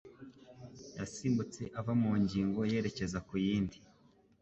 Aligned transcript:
Yasimbutse 0.97 1.63
ava 1.79 1.93
mu 2.01 2.11
ngingo 2.23 2.59
yerekeza 2.71 3.17
ku 3.27 3.33
yindi 3.45 3.77